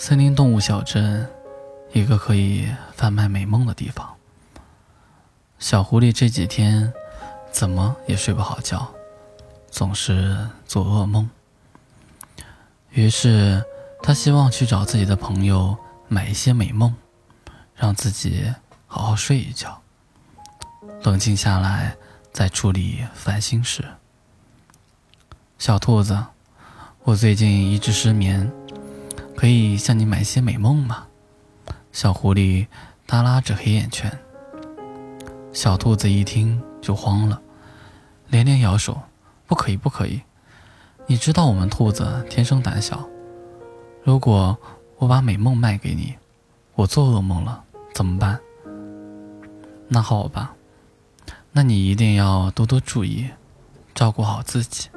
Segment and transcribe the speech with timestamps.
[0.00, 1.28] 森林动物小镇，
[1.92, 4.14] 一个可以贩卖美梦的地方。
[5.58, 6.92] 小狐狸这几天
[7.50, 8.94] 怎么也睡不好觉，
[9.68, 11.28] 总是做噩梦。
[12.92, 13.60] 于是，
[14.00, 15.76] 他希望去找自己的朋友
[16.06, 16.94] 买一些美梦，
[17.74, 18.54] 让自己
[18.86, 19.82] 好好睡一觉，
[21.02, 21.96] 冷静下来
[22.32, 23.84] 再处理烦心事。
[25.58, 26.24] 小兔子，
[27.02, 28.48] 我最近一直失眠。
[29.38, 31.06] 可以向你买些美梦吗？
[31.92, 32.66] 小狐狸
[33.06, 34.10] 耷拉着黑眼圈。
[35.52, 37.40] 小兔子一听就慌了，
[38.26, 39.00] 连连摇手
[39.46, 40.20] ：“不可以，不可以！
[41.06, 43.08] 你知道我们兔子天生胆小，
[44.02, 44.58] 如果
[44.96, 46.16] 我把美梦卖给你，
[46.74, 47.62] 我做噩梦了
[47.94, 48.40] 怎么办？”
[49.86, 50.52] 那好吧，
[51.52, 53.30] 那你一定要多多注意，
[53.94, 54.88] 照顾好自己。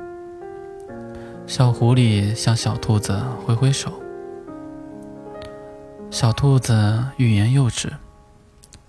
[1.45, 4.00] 小狐狸向小兔子挥挥手。
[6.11, 7.93] 小兔子欲言又止，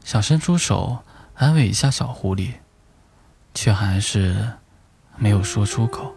[0.02, 0.98] 想伸出手
[1.36, 2.54] 安慰一下小狐狸，
[3.54, 4.54] 却还是
[5.16, 6.12] 没有说出口。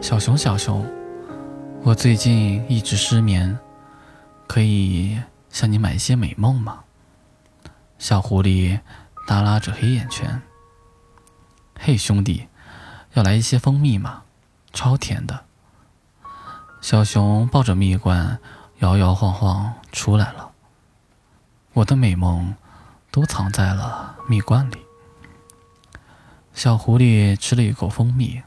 [0.00, 0.82] 小熊，小熊，
[1.82, 3.58] 我最近一直失眠，
[4.46, 6.80] 可以向你买一些美梦吗？
[7.98, 8.80] 小狐狸
[9.26, 10.40] 耷拉着黑眼圈。
[11.78, 12.48] 嘿，兄弟，
[13.12, 14.22] 要来一些蜂蜜吗？
[14.72, 15.44] 超甜的。
[16.80, 18.40] 小熊抱着蜜罐。
[18.80, 20.52] 摇摇晃晃出来了，
[21.74, 22.54] 我的美梦
[23.10, 24.78] 都藏在了蜜罐里。
[26.54, 28.42] 小狐狸吃了一口蜂蜜，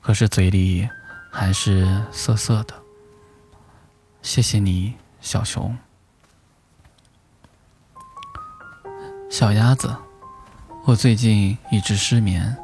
[0.00, 0.88] 可是嘴里
[1.30, 2.74] 还是涩涩的。
[4.22, 5.78] 谢谢你，小熊。
[9.30, 9.94] 小鸭子，
[10.84, 12.56] 我最近一直失眠，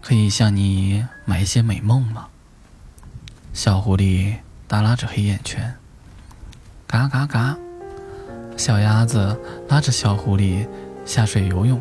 [0.00, 2.28] 可以向你买一些美梦吗？
[3.52, 5.76] 小狐狸耷拉着黑眼圈。
[6.90, 7.56] 嘎嘎嘎！
[8.56, 10.66] 小鸭子拉着小狐狸
[11.04, 11.80] 下水游泳。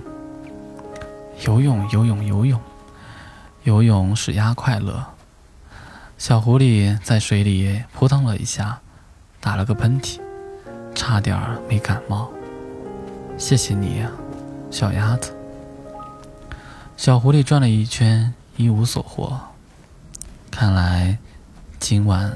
[1.47, 2.61] 游泳，游泳，游泳，
[3.63, 5.03] 游泳使鸭快乐。
[6.19, 8.81] 小狐狸在水里扑腾了一下，
[9.39, 10.19] 打了个喷嚏，
[10.94, 11.35] 差点
[11.67, 12.29] 没感冒。
[13.35, 14.05] 谢谢你，
[14.69, 15.35] 小鸭子。
[16.95, 19.39] 小狐狸转了一圈，一无所获。
[20.51, 21.17] 看来
[21.79, 22.31] 今晚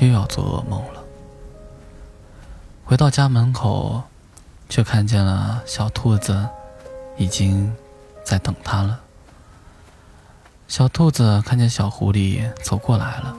[0.00, 0.97] 又要做噩梦了。
[2.88, 4.02] 回到家门口，
[4.70, 6.48] 却看见了小兔子，
[7.18, 7.70] 已经
[8.24, 8.98] 在等他了。
[10.68, 13.36] 小兔子看见小狐狸走过来了，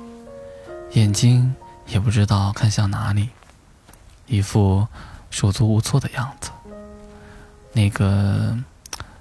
[0.91, 1.55] 眼睛
[1.87, 3.29] 也不知道看向哪里，
[4.27, 4.87] 一副
[5.31, 6.51] 手足无措的样子。
[7.73, 8.55] 那个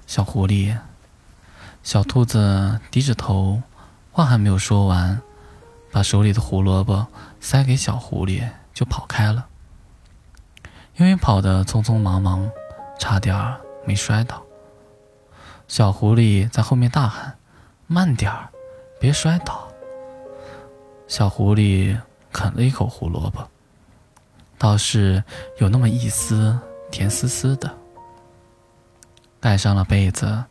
[0.05, 0.77] 小狐狸，
[1.81, 3.63] 小兔子低着头，
[4.11, 5.19] 话还没有说完，
[5.91, 7.07] 把手里的胡萝卜
[7.41, 9.47] 塞给小狐狸，就跑开了。
[10.99, 12.51] 因为跑得匆匆忙忙，
[12.99, 13.55] 差点
[13.85, 14.43] 没摔倒。
[15.65, 17.37] 小狐狸在后面大喊
[17.87, 18.49] ：“慢点儿，
[18.99, 19.69] 别摔倒。”
[21.07, 21.97] 小狐狸
[22.33, 23.47] 啃了一口胡萝卜，
[24.57, 25.23] 倒是
[25.59, 26.59] 有那么一丝
[26.91, 27.73] 甜丝丝的。
[29.39, 30.43] 盖上了被子，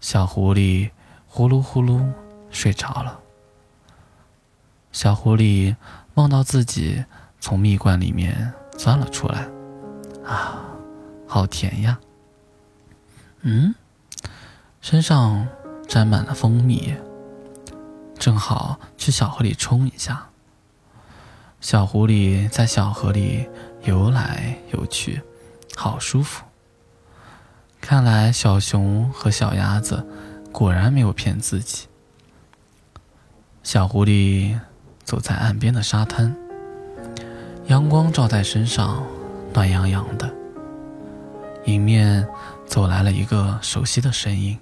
[0.00, 0.90] 小狐狸
[1.26, 2.10] 呼噜呼噜
[2.50, 3.20] 睡着了。
[4.90, 5.76] 小狐狸
[6.14, 7.04] 梦到自己
[7.40, 9.46] 从蜜罐里面钻了出来。
[10.24, 10.62] 啊，
[11.26, 11.98] 好甜呀！
[13.40, 13.74] 嗯，
[14.80, 15.46] 身上
[15.88, 16.94] 沾满了蜂蜜，
[18.18, 20.28] 正好去小河里冲一下。
[21.60, 23.48] 小狐狸在小河里
[23.82, 25.22] 游来游去，
[25.76, 26.44] 好舒服。
[27.80, 30.06] 看来小熊和小鸭子
[30.52, 31.88] 果然没有骗自己。
[33.64, 34.58] 小狐狸
[35.04, 36.36] 走在岸边的沙滩，
[37.66, 39.04] 阳光照在身上。
[39.52, 40.32] 暖洋洋的，
[41.66, 42.26] 迎面
[42.66, 44.58] 走来了一个熟悉的身影。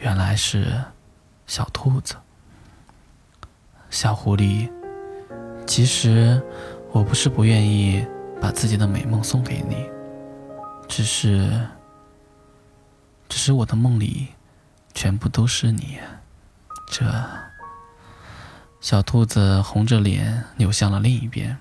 [0.00, 0.82] 原来是
[1.46, 2.14] 小兔子。
[3.90, 4.70] 小狐狸，
[5.66, 6.40] 其实
[6.92, 8.06] 我不是不愿意
[8.40, 9.88] 把自己的美梦送给你，
[10.86, 11.66] 只是，
[13.28, 14.28] 只是我的梦里
[14.94, 15.98] 全部都是你。
[16.88, 17.04] 这，
[18.80, 21.58] 小兔子红着脸扭向了另一边。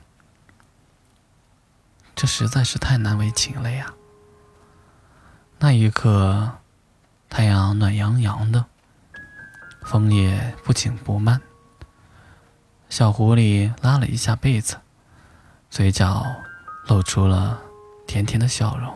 [2.15, 3.93] 这实在是太难为情了呀！
[5.59, 6.59] 那一刻，
[7.29, 8.65] 太阳暖洋洋的，
[9.83, 11.41] 风也不紧不慢。
[12.89, 14.77] 小狐狸拉了一下被子，
[15.69, 16.25] 嘴角
[16.87, 17.61] 露出了
[18.07, 18.93] 甜甜的笑容。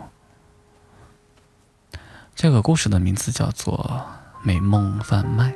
[2.33, 4.01] 这个故事的名字叫做
[4.45, 5.51] 《美梦贩卖》，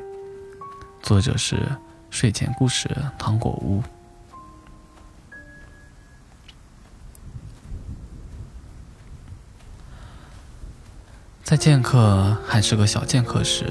[1.02, 1.78] 作者是
[2.10, 3.82] 睡前故事糖果屋。
[11.44, 13.66] 在剑客还是个小剑客时，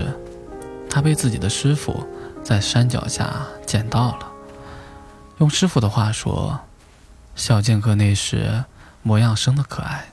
[0.90, 2.06] 他被自己的师傅
[2.44, 4.28] 在山脚下捡到了。
[5.38, 6.60] 用师傅的话说，
[7.34, 8.62] 小剑客那时
[9.02, 10.12] 模样生得可爱，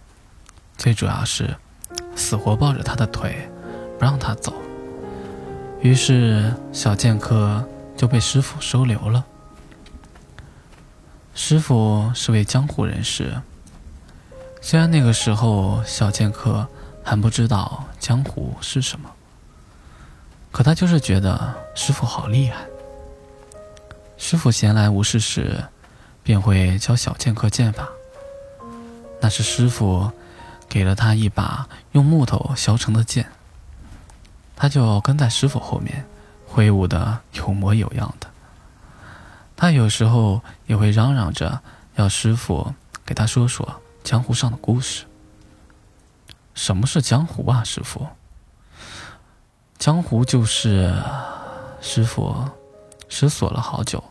[0.78, 1.58] 最主要是
[2.16, 3.50] 死活抱着他的腿
[4.00, 4.54] 不让他走。
[5.82, 7.68] 于是小剑客
[7.98, 9.26] 就被师傅收留了。
[11.36, 13.42] 师傅是位江湖人士，
[14.62, 16.68] 虽然那个时候小剑客
[17.10, 19.10] 还不知道江湖是什么，
[20.52, 22.68] 可他就是觉得师傅好厉害。
[24.16, 25.64] 师傅闲来无事时，
[26.22, 27.90] 便会教小剑客剑法。
[29.20, 30.12] 那是师傅
[30.68, 33.26] 给了他一把用木头削成的剑，
[34.56, 36.06] 他就跟在师傅后面，
[36.46, 38.28] 挥舞的有模有样的。
[39.56, 41.60] 他有时候也会嚷嚷着
[41.96, 45.06] 要师傅给他说说江湖上的故事。
[46.60, 48.06] 什么是江湖啊，师傅？
[49.78, 50.94] 江湖就是
[51.80, 52.36] 师傅
[53.08, 54.04] 思索了好久。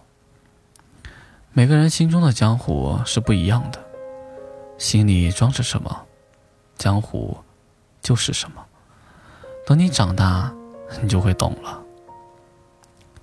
[1.53, 3.85] 每个人心中的江湖是不一样的，
[4.79, 6.06] 心里装着什么，
[6.79, 7.37] 江湖
[8.00, 8.65] 就是什么。
[9.67, 10.50] 等你长大，
[11.03, 11.83] 你就会懂了。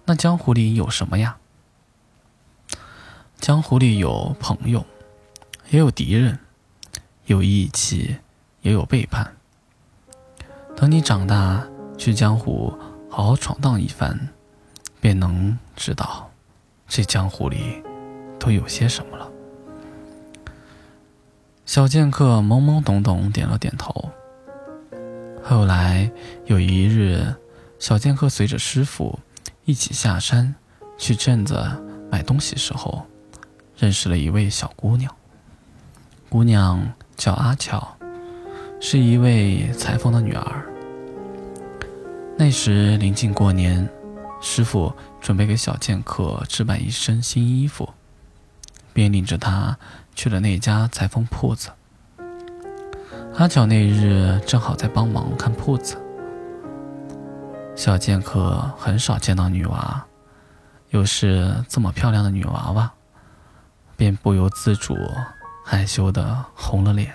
[0.05, 1.35] 那江湖里有什么呀？
[3.39, 4.85] 江湖里有朋友，
[5.71, 6.37] 也有敌人，
[7.25, 8.19] 有义气，
[8.65, 9.31] 也有背叛。
[10.75, 11.63] 等你长大，
[11.99, 12.75] 去江湖
[13.07, 14.19] 好好闯荡一番，
[14.99, 16.31] 便能知道，
[16.87, 17.83] 这江湖里
[18.39, 19.31] 都有些什么了。
[21.67, 24.09] 小剑客懵懵懂懂点了点头。
[25.43, 26.11] 后来
[26.45, 27.35] 有一日，
[27.77, 29.19] 小剑客随着师傅
[29.65, 30.55] 一起下山
[30.97, 31.55] 去镇子
[32.11, 33.05] 买东西时候。
[33.77, 35.13] 认识了一位小姑娘，
[36.29, 37.94] 姑娘叫阿巧，
[38.87, 40.63] 是一位裁缝的女儿。
[42.37, 43.89] 那时临近过年，
[44.39, 47.89] 师傅准备给小剑客置办一身新衣服，
[48.93, 49.75] 便领着他
[50.13, 51.71] 去了那家裁缝铺子。
[53.37, 55.97] 阿巧那日正好在帮忙看铺子。
[57.75, 60.05] 小剑客很少见到女娃，
[60.91, 62.91] 又是这么漂亮的女娃娃。
[63.97, 64.95] 便不由自主
[65.63, 67.11] 害羞的红了脸。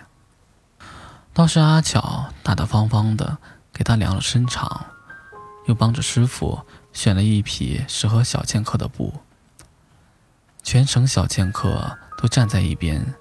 [1.40, 3.38] 倒是阿巧大大方方的
[3.72, 4.84] 给他量了身长，
[5.64, 6.60] 又帮着师傅
[6.92, 9.14] 选了一匹适合小剑客的布。
[10.62, 13.14] 全程小剑客都站在一边，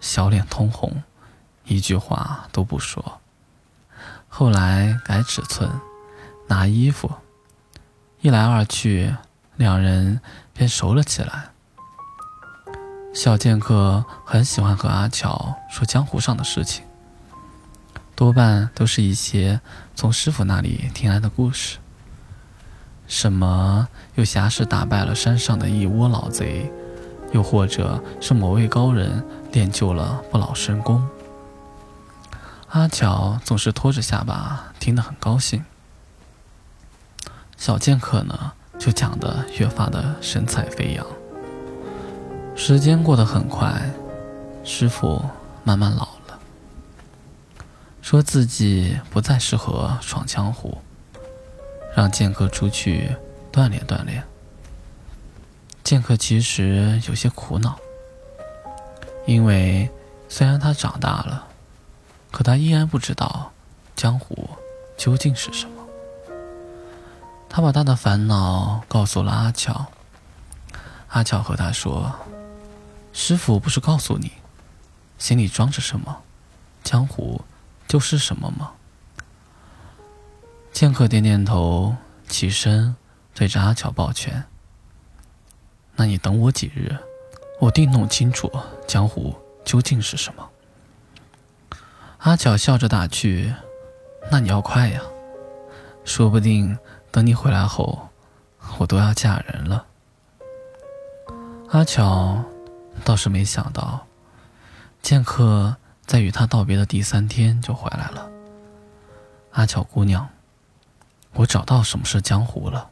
[0.00, 1.02] 小脸通红，
[1.66, 3.20] 一句话都不说。
[4.26, 5.70] 后来改尺寸，
[6.46, 7.12] 拿衣服，
[8.22, 9.14] 一来二去，
[9.56, 10.22] 两人
[10.54, 11.50] 便熟了起来。
[13.12, 16.86] 小剑客很喜欢和阿巧说江湖上的事情，
[18.20, 19.62] 多半都是一些
[19.94, 21.78] 从师傅那里听来的故事。
[23.08, 26.70] 什么有侠士打败了山上的一窝老贼，
[27.32, 31.02] 又或者是某位高人练就了不老神功。
[32.68, 35.64] 阿巧总是拖着下巴听得很高兴，
[37.56, 41.06] 小剑客呢就讲得越发的神采飞扬。
[42.54, 43.90] 时间过得很快，
[44.62, 45.24] 师傅
[45.64, 46.19] 慢慢老了，
[48.02, 50.78] 说自己不再适合闯江湖，
[51.94, 53.14] 让剑客出去
[53.52, 54.22] 锻炼锻炼。
[55.84, 57.78] 剑客其实有些苦恼，
[59.26, 59.88] 因为
[60.28, 61.46] 虽然他长大了，
[62.30, 63.52] 可他依然不知道
[63.96, 64.48] 江湖
[64.96, 65.72] 究竟是什么。
[67.48, 69.86] 他把他的烦恼告诉了阿乔，
[71.08, 72.14] 阿乔和他说。
[73.12, 74.30] 师傅不是告诉你，
[75.18, 76.22] 心里装着什么，
[76.84, 77.42] 江湖
[77.90, 78.70] 就是什么吗？
[80.70, 81.96] 剑客点点头，
[82.28, 82.94] 起身
[83.34, 84.44] 对着阿巧抱拳
[85.96, 86.96] ：“那你等我几日，
[87.58, 88.48] 我定弄清楚
[88.86, 90.50] 江湖究竟是什么。”
[92.18, 93.52] 阿巧笑着打趣
[94.30, 95.02] ：“那你要快呀，
[96.04, 96.78] 说不定
[97.10, 98.08] 等你回来后，
[98.78, 99.84] 我都要嫁人了。”
[101.70, 102.44] 阿巧。
[103.02, 104.06] 倒是没想到，
[105.00, 105.74] 剑客
[106.10, 108.28] 在与他道别的第三天就回来了。
[109.52, 110.28] 阿巧姑娘，
[111.34, 112.90] 我找到什么是江湖了。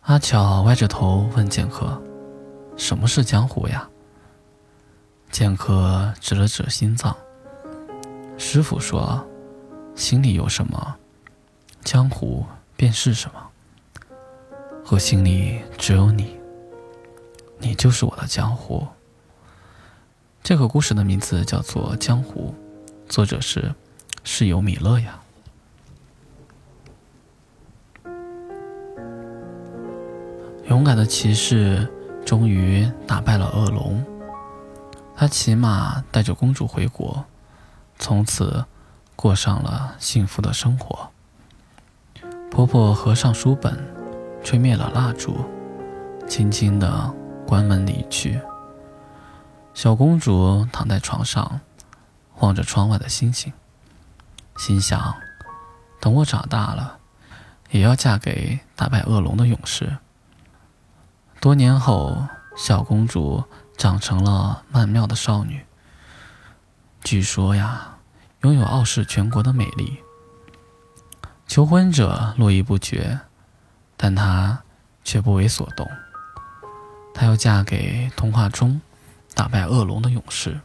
[0.00, 2.02] 阿巧歪着头问剑客
[2.76, 3.88] ：“什么是江湖呀？”
[5.30, 7.16] 剑客指了指心脏。
[8.36, 9.24] 师傅说
[9.94, 10.96] ：“心里有什么，
[11.84, 12.44] 江湖
[12.76, 13.40] 便是什么。
[14.90, 16.36] 我心里只有你。”
[17.62, 18.84] 你就是我的江湖。
[20.44, 22.54] 这个故事的名字叫做《江湖》，
[23.10, 23.74] 作者是
[24.24, 25.18] 室友米勒呀。
[30.68, 31.90] 勇敢的骑士
[32.26, 34.04] 终于打败了恶龙，
[35.16, 37.24] 他骑马带着公主回国，
[37.98, 38.66] 从此
[39.16, 41.08] 过上了幸福的生活。
[42.50, 43.82] 婆婆合上书本，
[44.42, 45.38] 吹灭了蜡烛，
[46.28, 47.10] 轻轻地
[47.46, 48.38] 关门离去。
[49.74, 51.60] 小公主躺在床上，
[52.38, 53.52] 望着窗外的星星，
[54.56, 55.16] 心想：
[56.00, 56.98] 等我长大了，
[57.70, 59.98] 也要嫁给打败恶龙的勇士。
[61.40, 63.42] 多年后，小公主
[63.76, 65.66] 长成了曼妙的少女。
[67.02, 67.98] 据说呀，
[68.42, 69.98] 拥有傲视全国的美丽。
[71.48, 73.20] 求婚者络绎不绝，
[73.96, 74.62] 但她
[75.02, 75.90] 却不为所动。
[77.12, 78.80] 她要嫁给童话中
[79.34, 80.60] 打败恶龙的勇士。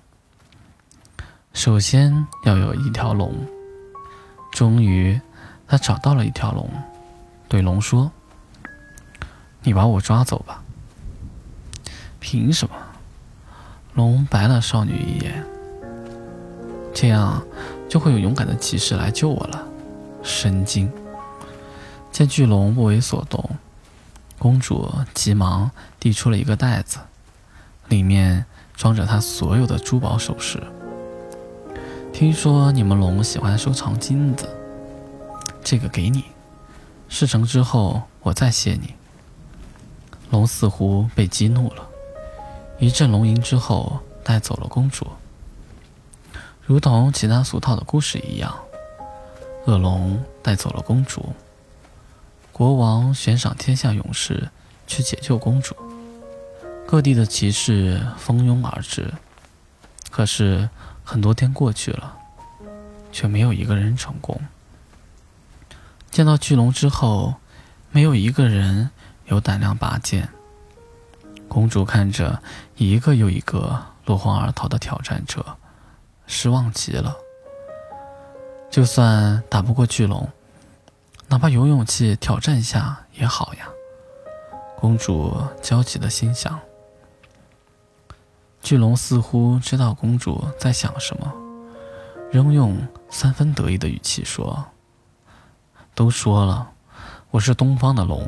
[1.54, 3.34] 首先要有一条龙。
[4.52, 5.20] 终于，
[5.68, 6.70] 他找到了一条龙，
[7.48, 8.12] 对龙说
[9.64, 10.64] ：“你把我抓走吧。”
[12.20, 12.76] 凭什么？
[13.94, 15.46] 龙白了少女一眼。
[16.94, 17.46] 这样
[17.88, 19.68] 就会有勇敢的骑士来救我了。
[20.24, 20.92] 神经！
[22.12, 23.58] 见巨龙不为所动，
[24.38, 27.00] 公主急忙递出了一个袋子，
[27.88, 28.46] 里面
[28.80, 30.58] 装着他所有的珠宝首饰。
[32.14, 34.48] 听说你们龙喜欢收藏金子，
[35.62, 36.24] 这个给你。
[37.10, 38.94] 事成之后我再谢你。
[40.30, 41.86] 龙似乎被激怒了。
[42.78, 45.06] 一阵龙吟之后，带走了公主。
[46.64, 48.58] 如同其他俗套的故事一样，
[49.66, 51.34] 恶龙带走了公主。
[52.54, 54.50] 国王悬赏天下勇士
[54.88, 55.76] 去解救公主，
[56.90, 59.14] 各地的骑士蜂拥而至。
[60.10, 60.68] 可是
[61.04, 62.18] 很多天过去了，
[63.12, 64.42] 却没有一个人成功。
[66.10, 67.36] 见到巨龙之后，
[67.92, 68.90] 没有一个人
[69.28, 70.30] 有胆量拔剑。
[71.48, 72.42] 公主看着
[72.76, 75.46] 一个又一个落荒而逃的挑战者，
[76.26, 77.16] 失望极了。
[78.72, 80.28] 就算打不过巨龙，
[81.28, 83.70] 哪怕有勇气挑战一下也好呀。
[84.76, 86.60] 公主焦急的心想。
[88.62, 91.34] 巨龙似乎知道公主在想什么，
[92.32, 92.78] 仍用
[93.10, 94.66] 三分得意的语气说
[95.96, 96.72] ：“都说了，
[97.32, 98.28] 我是东方的龙，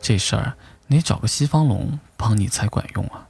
[0.00, 0.54] 这事儿……”
[0.88, 3.26] 你找个西方龙帮你才管用啊！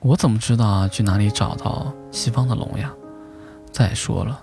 [0.00, 2.92] 我怎么知道去哪里找到西方的龙呀？
[3.72, 4.42] 再说了，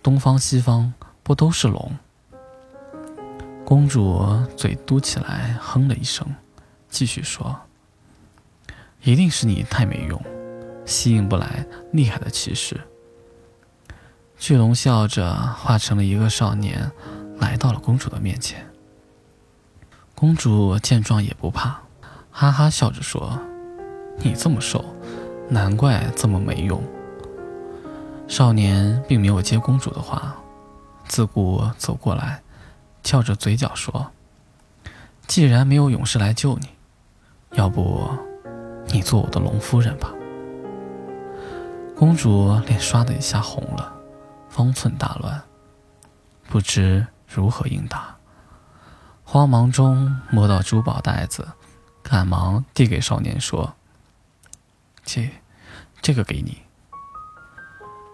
[0.00, 0.94] 东方西方
[1.24, 1.90] 不都是龙？
[3.64, 4.24] 公主
[4.56, 6.24] 嘴嘟起来，哼了一声，
[6.88, 7.62] 继续说
[9.02, 10.20] ：“一定是你太没用，
[10.84, 12.80] 吸引不来厉害的骑士。”
[14.38, 16.90] 巨龙笑着化成了一个少年，
[17.38, 18.64] 来到了公主的面前。
[20.14, 21.80] 公主见状也不怕，
[22.30, 23.38] 哈哈笑着说
[24.18, 24.84] ：“你这么瘦，
[25.48, 26.82] 难怪这么没用。”
[28.28, 30.36] 少年并没有接公主的话，
[31.06, 32.42] 自顾走过来，
[33.02, 34.12] 翘着嘴角说
[35.26, 36.68] ：“既然没有勇士来救你，
[37.52, 38.10] 要不
[38.92, 40.12] 你做我的龙夫人吧？”
[41.96, 43.92] 公主脸唰的一下红了，
[44.48, 45.42] 方寸大乱，
[46.48, 48.16] 不知如何应答。
[49.24, 51.46] 慌忙中摸到珠宝袋子，
[52.02, 53.74] 赶忙递给少年说
[55.04, 55.28] ：“这，
[56.00, 56.58] 这个给你。”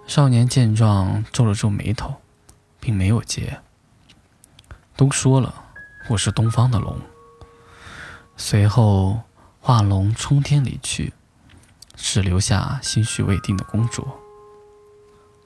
[0.09, 2.15] 少年见状皱了皱眉头，
[2.81, 3.61] 并没有接。
[4.97, 5.55] 都说了，
[6.09, 6.99] 我是东方的龙。
[8.37, 9.21] 随后
[9.67, 11.15] 化龙冲天离去，
[11.97, 14.07] 只留下心绪未定的公主。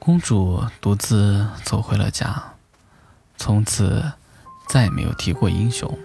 [0.00, 2.54] 公主独自走回了家，
[3.36, 4.10] 从此。
[4.66, 5.96] 再也没有提过英雄，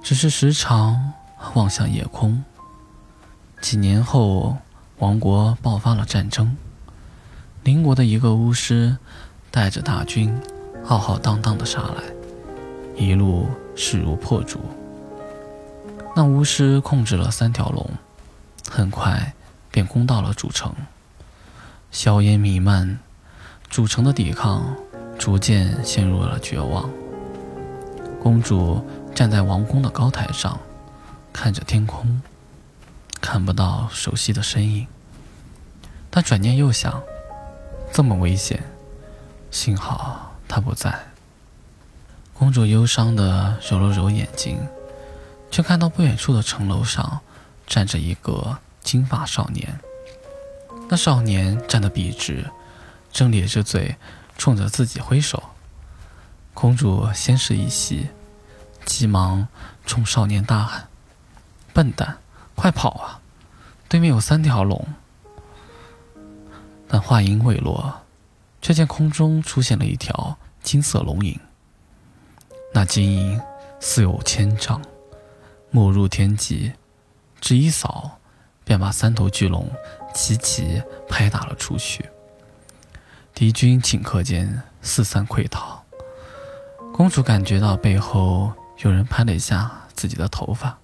[0.00, 1.14] 只是时常
[1.54, 2.44] 望向夜空。
[3.60, 4.58] 几年后，
[4.98, 6.56] 王国爆发了战争，
[7.64, 8.98] 邻国的一个巫师
[9.50, 10.40] 带着大军
[10.84, 12.04] 浩浩荡荡的杀来，
[12.94, 14.60] 一路势如破竹。
[16.18, 17.90] 那巫师控制了三条龙，
[18.70, 19.34] 很快
[19.70, 20.74] 便攻到了主城，
[21.90, 22.98] 硝烟弥漫，
[23.68, 24.74] 主城的抵抗
[25.18, 26.88] 逐渐陷入了绝望。
[28.18, 28.82] 公主
[29.14, 30.58] 站在王宫的高台上，
[31.34, 32.22] 看着天空，
[33.20, 34.86] 看不到熟悉的身影。
[36.10, 37.02] 她转念又想，
[37.92, 38.64] 这么危险，
[39.50, 40.98] 幸好他不在。
[42.32, 44.58] 公主忧伤地揉了揉眼睛，
[45.50, 47.20] 却看到不远处的城楼上
[47.66, 49.78] 站着一个金发少年。
[50.88, 52.50] 那少年站得笔直，
[53.12, 53.96] 正咧着嘴
[54.38, 55.42] 冲着自己挥手。
[56.54, 58.08] 公主先是一喜，
[58.84, 59.48] 急忙
[59.84, 60.88] 冲少年大喊
[61.74, 62.18] ：“笨蛋，
[62.54, 63.20] 快跑啊！
[63.88, 64.86] 对面有三条龙！”
[66.88, 68.02] 但话音未落，
[68.62, 71.38] 却见空中出现了一条金色龙影。
[72.72, 73.40] 那金影
[73.80, 74.80] 似有千丈，
[75.76, 76.72] 没入天际，
[77.38, 78.18] 只一扫，
[78.64, 79.70] 便把三头巨龙
[80.14, 82.08] 齐齐拍打了出去。
[83.34, 85.84] 敌军顷刻间四散溃逃。
[86.94, 90.78] 公主感觉到背后有人拍了一下自己的头发，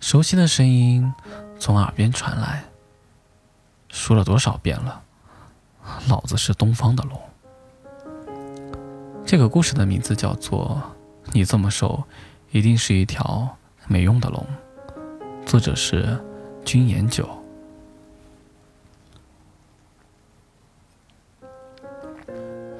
[0.00, 1.10] 熟悉的声音
[1.58, 2.64] 从耳边传来。
[3.88, 5.02] 说了多少遍了，
[6.08, 7.18] 老子是东方的龙。
[9.24, 10.82] 这个故事的名字叫做
[11.32, 12.04] 《你这么瘦，
[12.52, 13.48] 一定是一条
[13.86, 14.44] 没用的龙》，
[15.46, 16.18] 作者是
[16.64, 17.28] 君言九。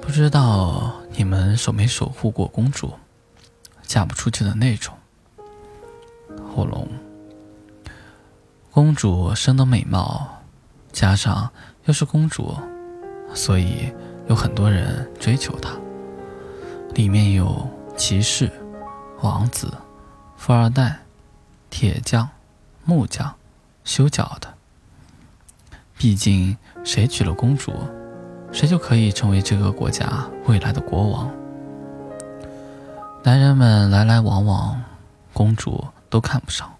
[0.01, 2.91] 不知道你们守没守护过公主
[3.81, 4.93] 嫁不出去的那种
[6.53, 6.85] 火龙？
[8.71, 10.37] 公主生的美貌。
[10.91, 11.49] 加上
[11.85, 12.53] 又是公主，
[13.33, 13.89] 所以
[14.27, 15.71] 有很多人追求她。
[16.93, 18.51] 里面有骑士、
[19.21, 19.71] 王子、
[20.35, 20.99] 富二代、
[21.69, 22.27] 铁匠、
[22.83, 23.35] 木匠、
[23.83, 24.51] 修脚的。
[25.95, 27.71] 毕竟谁娶了公主，
[28.51, 31.31] 谁就可以成为这个国家未来的国王。
[33.23, 34.81] 男人们来来往往，
[35.33, 36.73] 公主都看不上。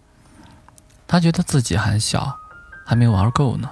[1.08, 2.36] 她觉得自己还小，
[2.84, 3.70] 还没玩够呢。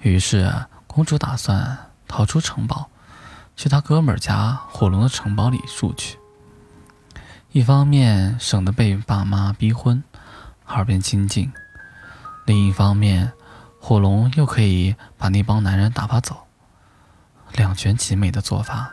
[0.00, 0.52] 于是，
[0.88, 1.78] 公主打算
[2.08, 2.88] 逃出城堡，
[3.54, 6.18] 去她哥们儿家火龙的城堡里住去。
[7.52, 10.02] 一方面省得被爸妈逼婚，
[10.68, 11.52] 耳边清静；
[12.46, 13.30] 另一方面，
[13.78, 16.46] 火龙又可以把那帮男人打发走。
[17.52, 18.90] 两全其美的做法，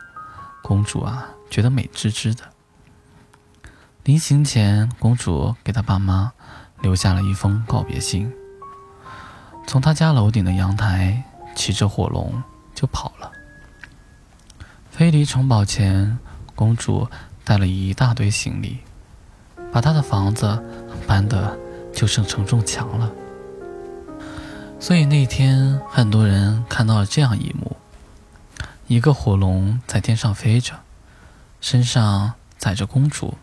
[0.62, 2.44] 公主啊觉得美滋滋的。
[4.04, 6.30] 临行前，公主给她爸妈
[6.82, 8.30] 留下了一封告别信。
[9.66, 11.22] 从她家楼顶的阳台
[11.54, 12.42] 骑着火龙
[12.74, 13.32] 就跑了，
[14.90, 16.18] 飞离城堡前，
[16.54, 17.08] 公主
[17.50, 18.78] 带了一大堆行李，
[19.72, 20.56] 把她的房子
[21.04, 21.58] 搬得
[21.92, 23.10] 就剩承重墙了。
[24.78, 27.76] 所以那天很多人看到了这样一幕：
[28.86, 30.74] 一个火龙在天上飞着，
[31.60, 33.34] 身上载着公主，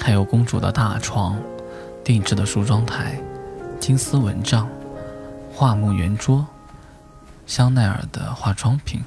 [0.00, 1.38] 还有公主的大床、
[2.02, 3.20] 定制的梳妆台、
[3.78, 4.66] 金丝蚊帐。
[5.52, 6.46] 桦木圆桌，
[7.46, 9.04] 香奈儿的化妆品，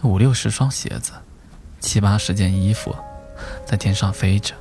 [0.00, 1.12] 五六十双鞋子，
[1.80, 2.96] 七八十件衣服，
[3.64, 4.54] 在天上飞着，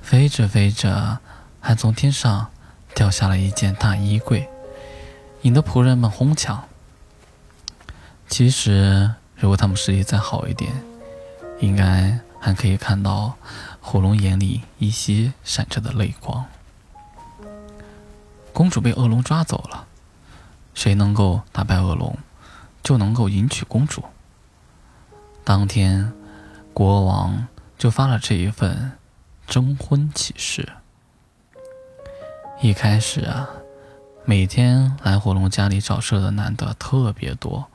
[0.00, 1.18] 飞着飞着，
[1.60, 2.50] 还从天上
[2.94, 4.48] 掉下了一件大衣柜，
[5.42, 6.64] 引得仆人们哄抢。
[8.28, 10.72] 其实，如果他们视力再好一点，
[11.60, 13.34] 应该还可以看到
[13.80, 16.44] 火龙眼里依稀闪着的泪光。
[18.52, 19.86] 公主被恶龙抓走了，
[20.74, 22.16] 谁能够打败恶龙，
[22.82, 24.04] 就能够迎娶公主。
[25.44, 26.12] 当天，
[26.74, 28.92] 国王就发了这一份
[29.46, 30.66] 征婚启事。
[32.60, 33.48] 一开始啊，
[34.24, 37.66] 每天来火龙家里找事的男的特别多，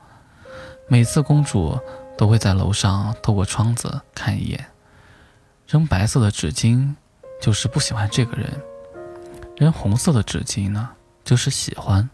[0.88, 1.78] 每次公主
[2.16, 4.66] 都会在楼上透过窗子看一眼，
[5.68, 6.94] 扔白色的纸巾，
[7.40, 8.60] 就是不喜欢这个人。
[9.56, 10.90] 扔红色的纸巾呢，
[11.24, 12.08] 就是喜欢。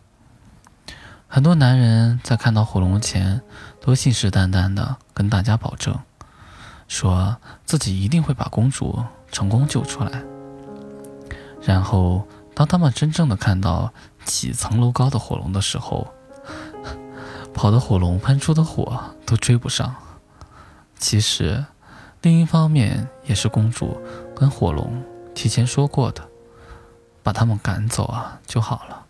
[1.29, 3.41] 很多男人在看到火龙前，
[3.81, 5.99] 都信誓旦旦的跟大家保证，
[6.89, 10.23] 说自己一定会把公主成功救出来。
[11.63, 13.93] 然后，当他们真正的看到
[14.25, 16.07] 几层楼高的火龙的时候，
[17.53, 19.95] 跑的火龙喷出的火都追不上。
[20.99, 21.65] 其实，
[22.23, 24.01] 另一方面也是公主
[24.35, 25.03] 跟火龙
[25.35, 26.29] 提前说过的。
[27.23, 29.07] 把他们赶走啊就好了。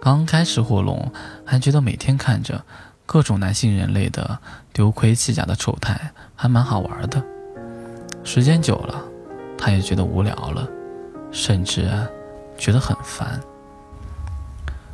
[0.00, 1.12] 刚开始，火龙
[1.46, 2.64] 还觉得每天看着
[3.06, 4.40] 各种男性人类的
[4.72, 7.20] 丢盔弃甲的丑态还蛮好玩的。
[8.22, 9.02] 时间久了，
[9.58, 10.68] 他也觉得无聊了，
[11.32, 11.90] 甚至
[12.56, 13.40] 觉得很烦。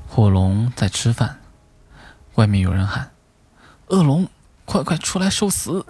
[0.09, 1.39] 火龙在吃饭，
[2.37, 3.11] 外面有人喊
[3.89, 4.27] ：“恶龙，
[4.65, 5.85] 快快出来受死！”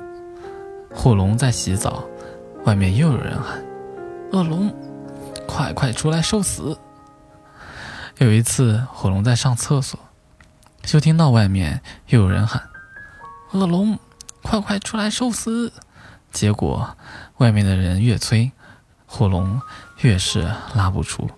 [0.92, 2.02] 火龙在洗澡，
[2.64, 3.64] 外面又有人喊
[4.32, 4.74] ：“恶龙。”
[5.46, 6.76] 快快出来受死！
[8.18, 10.00] 有一次，火龙在上厕所，
[10.82, 12.60] 就听到外面又有人喊
[13.52, 13.96] ：“恶龙，
[14.44, 15.72] 快快出来受死！”
[16.30, 16.96] 结果，
[17.38, 18.52] 外面的人越催，
[19.06, 19.60] 火龙
[20.02, 21.30] 越是拉不出，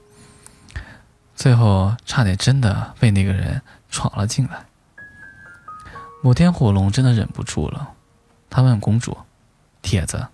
[1.34, 4.66] 最后差点真的被那个人闯了进来。
[6.22, 7.90] 某天，火龙真的忍不住了，
[8.50, 9.16] 他问公主
[9.82, 10.26] ：“铁子，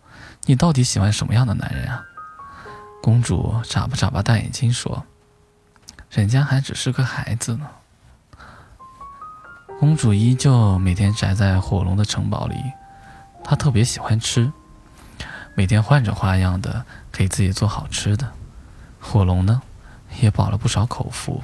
[0.46, 2.04] 你到底喜欢什么样的男人啊？”
[3.02, 5.04] 公主眨巴眨巴大眼睛说
[6.08, 7.68] ：“人家还只是个孩子呢。”
[9.82, 12.54] 公主依旧每天宅在火龙的城堡里，
[13.42, 14.52] 她特别喜欢吃，
[15.56, 18.30] 每天换着花样的给自己做好吃的。
[19.00, 19.60] 火龙呢，
[20.20, 21.42] 也饱了不少口福。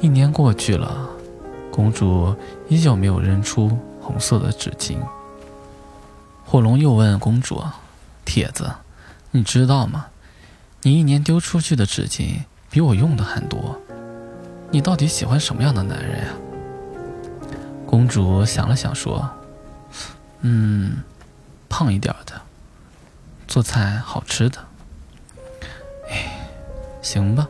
[0.00, 1.08] 一年过去了。
[1.72, 2.36] 公主
[2.68, 4.96] 依旧没有扔出红色的纸巾。
[6.44, 7.60] 火龙又问公主
[8.24, 8.70] ：“铁子，
[9.32, 10.06] 你知道吗？
[10.82, 13.76] 你一年丢出去的纸巾比我用的还多。
[14.70, 16.32] 你到底喜欢什么样的男人呀？”
[17.92, 19.28] 公主想了想说
[20.40, 21.02] ：“嗯，
[21.68, 22.40] 胖一点的，
[23.46, 24.64] 做菜好吃的。
[26.08, 26.48] 哎，
[27.02, 27.46] 行吧，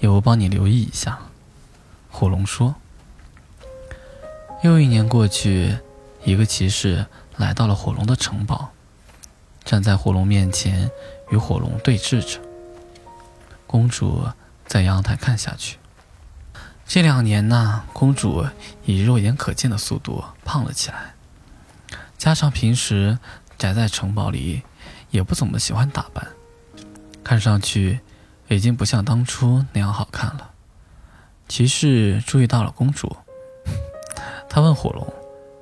[0.00, 1.20] 有我帮你留意一下。”
[2.10, 2.74] 火龙说。
[4.64, 5.78] 又一年过去，
[6.24, 8.72] 一个骑士来到了火龙的城堡，
[9.64, 10.90] 站在火龙面前，
[11.30, 12.40] 与火龙对峙着。
[13.68, 14.26] 公主
[14.66, 15.78] 在阳台看下去。
[16.86, 18.46] 这两年呢，公主
[18.84, 21.14] 以肉眼可见的速度胖了起来，
[22.16, 23.18] 加上平时
[23.58, 24.62] 宅在城堡里，
[25.10, 26.28] 也不怎么喜欢打扮，
[27.24, 28.00] 看上去
[28.48, 30.50] 已经不像当初那样好看了。
[31.48, 33.16] 骑士注意到了公主。
[34.48, 35.12] 他问火龙：“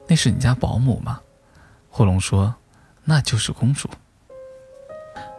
[0.06, 1.20] 那是你家保姆吗？”
[1.88, 2.54] 火龙说
[3.04, 3.88] ：“那就是公主。”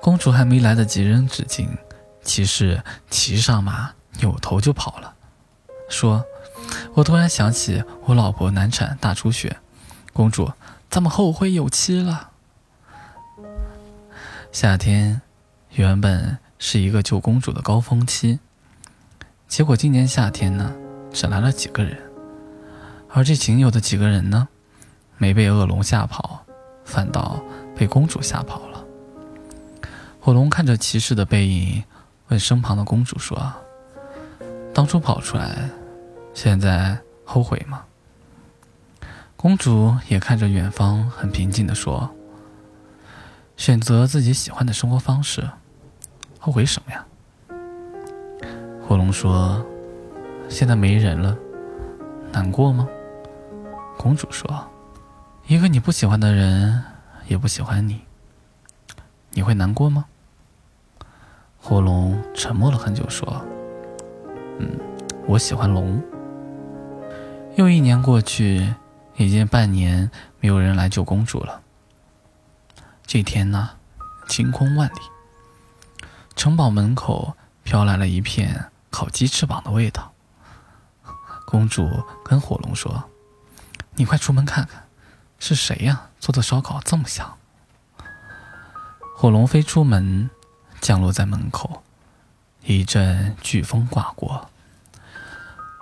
[0.01, 1.69] 公主还没来得及扔纸巾，
[2.23, 5.15] 骑士骑上马，扭头就跑了，
[5.93, 6.25] 说
[6.95, 9.57] ：“我突然想起我老婆难产大出血，
[10.11, 10.51] 公主，
[10.89, 12.31] 咱们后会有期了。”
[14.51, 15.21] 夏天
[15.71, 18.39] 原本是一个救公主的高峰期，
[19.47, 20.73] 结果今年夏天呢，
[21.11, 21.97] 只来了几个人。
[23.09, 24.47] 而这仅有的几个人呢，
[25.17, 26.43] 没被恶龙吓跑，
[26.83, 27.39] 反倒
[27.75, 28.83] 被公主吓跑了。
[30.19, 31.83] 火龙看着骑士的背影，
[32.29, 33.53] 问身旁的公主说
[34.73, 35.69] ：“当初跑出来，
[36.33, 37.83] 现在后悔吗？”
[39.35, 42.09] 公主也看着远方，很平静地说
[43.57, 45.49] ：“选择自己喜欢的生活方式，
[46.39, 47.05] 后悔什么呀？”
[48.87, 49.65] 火龙说
[50.47, 51.37] ：“现在没人了，
[52.31, 52.87] 难过吗？”
[53.99, 54.69] 公主说
[55.47, 56.81] ：“一个你不喜欢的人
[57.27, 58.01] 也不喜欢你，
[59.31, 60.05] 你会难过吗？”
[61.59, 63.41] 火龙沉默了很久，说
[64.59, 64.79] ：“嗯，
[65.27, 66.01] 我喜欢龙。”
[67.55, 68.73] 又一年过去，
[69.17, 71.61] 已经半年没有人来救公主了。
[73.05, 73.69] 这天呢，
[74.27, 74.99] 晴空万里，
[76.35, 80.11] 城堡门口飘来了一片烤鸡翅膀的味道。
[81.45, 83.09] 公主跟火龙说。
[83.95, 84.85] 你快出门看看，
[85.37, 86.09] 是谁呀？
[86.19, 87.37] 做的烧烤这么香。
[89.15, 90.31] 火龙飞出门，
[90.81, 91.83] 降落在门口，
[92.63, 94.49] 一阵飓风刮过，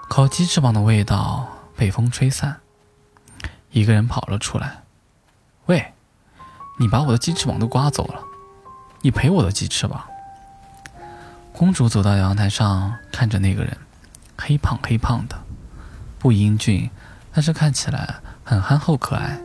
[0.10, 1.48] 烤鸡翅膀的味道
[1.82, 2.58] 被风吹散。
[3.72, 4.84] 一个人跑了出来
[5.66, 5.94] ：“喂，
[6.78, 8.22] 你把我的鸡翅膀都刮走了，
[9.02, 10.00] 你赔我的鸡翅膀。”
[11.52, 13.76] 公主走到阳台上，看着那个人，
[14.38, 15.36] 黑胖黑胖的，
[16.20, 16.88] 不英俊。
[17.34, 18.14] 但是看起来
[18.44, 19.42] 很憨厚可爱。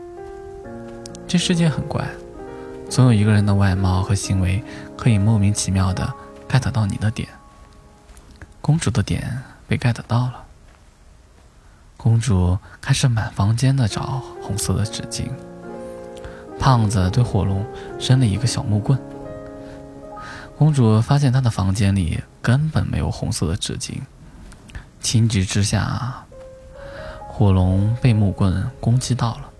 [1.26, 2.06] 这世界很怪，
[2.90, 4.62] 总有一个人的外貌和行为
[4.94, 6.12] 可以莫名其妙的
[6.50, 7.30] get 到你的点。
[8.60, 10.45] 公主的点被 get 到了。
[11.96, 15.28] 公主开始满房间的找红色的纸巾。
[16.58, 17.64] 胖子对火龙
[17.98, 18.98] 伸了一个小木棍。
[20.56, 23.94] 公主发现她的房间里根本没有红色的纸巾。
[25.00, 26.22] 情急之下。
[27.28, 29.50] 火龙被木棍攻击到了，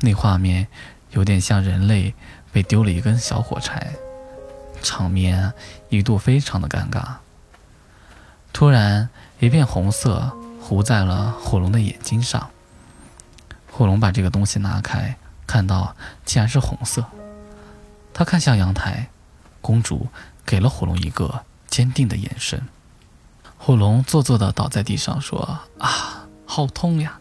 [0.00, 0.66] 那画面
[1.12, 2.12] 有点像人类
[2.50, 3.92] 被丢了一根小火柴，
[4.82, 5.52] 场面
[5.88, 7.04] 一度非常的尴尬。
[8.52, 10.36] 突然，一片红色
[10.68, 12.50] 糊在了火龙的眼睛上。
[13.70, 17.04] 火龙把这个东西拿开，看到竟然是红色。
[18.12, 19.08] 他看向阳台，
[19.60, 20.08] 公主
[20.44, 22.66] 给了火龙一个坚定的眼神。
[23.56, 27.20] 火龙做作的倒在地上说：“啊。”好痛呀！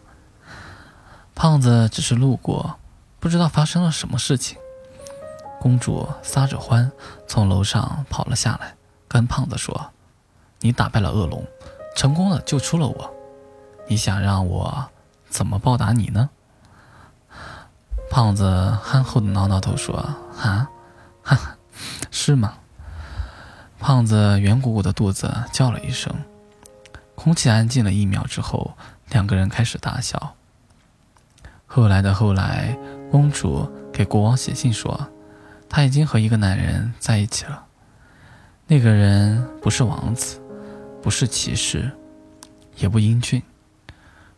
[1.36, 2.80] 胖子只是路过，
[3.20, 4.58] 不知道发生了什么事情。
[5.60, 6.92] 公主撒着欢
[7.28, 8.76] 从楼上跑了下来，
[9.08, 9.92] 跟胖子说
[10.62, 11.46] ：“你打败了恶龙，
[11.96, 13.15] 成功的救出了我。
[13.88, 14.90] 你想让我
[15.30, 16.30] 怎么报答你呢？”
[18.10, 19.96] 胖子憨厚的挠挠头说
[20.42, 20.70] ：“啊，
[21.24, 21.58] 哈哈，
[22.12, 22.56] 是吗？”
[23.80, 26.14] 胖子圆鼓鼓的肚子叫了一声，
[27.14, 28.76] 空气安静了一秒之后。
[29.12, 30.36] 两个人开始大笑。
[31.68, 32.76] 后来的后来，
[33.12, 35.10] 公主给国王写信说，
[35.70, 37.66] 她已经和一个男人在一起了。
[38.66, 40.42] 那个人不是王子，
[41.04, 41.92] 不是骑士，
[42.78, 43.44] 也不英俊，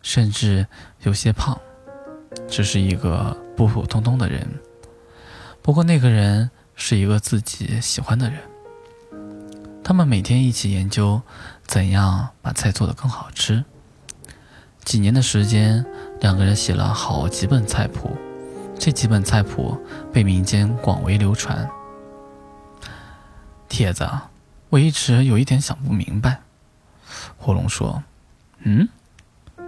[0.07, 0.65] 甚至
[1.01, 1.59] 有些胖，
[2.47, 4.47] 只是一个普普通通的人。
[5.61, 8.39] 不过那个人是一个自己喜欢的人。
[9.83, 11.21] 他们每天一起研究
[11.65, 13.65] 怎样把菜做得更好吃。
[14.85, 15.85] 几年的时间，
[16.21, 18.15] 两个人写了好几本菜谱，
[18.79, 19.77] 这几本菜谱
[20.13, 21.69] 被民间广为流传。
[23.67, 24.09] 铁子，
[24.69, 26.39] 我一直有一点想不明白。
[27.37, 28.01] 火龙说
[28.63, 28.87] ：“嗯，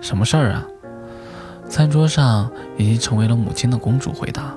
[0.02, 0.66] 什么事儿啊？”
[1.70, 4.56] 餐桌上已经成为了母亲的公主回答：“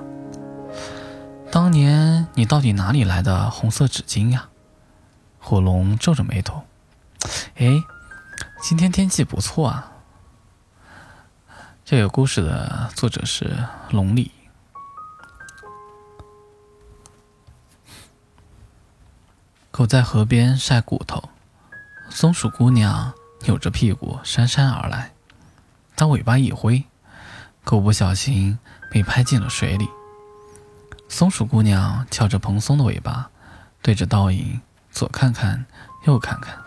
[1.51, 4.49] 当年你到底哪里来的红色纸巾呀？”
[5.39, 6.63] 火龙皱着眉头
[7.57, 7.83] ：“哎，
[8.61, 9.91] 今天天气不错啊。”
[11.85, 13.55] 这个故事的作者是
[13.91, 14.31] 龙里。
[19.69, 21.29] 狗在河边晒骨头，
[22.09, 25.12] 松鼠姑娘扭着屁股姗姗而来，
[25.95, 26.83] 她尾巴一挥，
[27.63, 28.57] 狗不小心
[28.91, 29.87] 被拍进了水里。
[31.07, 33.29] 松鼠姑娘翘着蓬松的尾巴，
[33.81, 35.65] 对着倒影左看看
[36.05, 36.57] 右看看，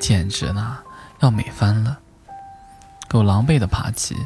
[0.00, 0.78] 简直呢
[1.20, 1.98] 要美翻了。
[3.08, 4.16] 狗狼狈地爬起。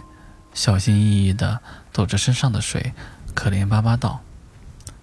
[0.55, 1.61] 小心翼翼地
[1.93, 2.93] 抖着身上的水，
[3.33, 4.19] 可怜巴巴道：“